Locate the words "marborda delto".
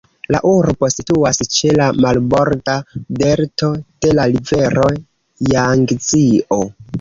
2.05-3.69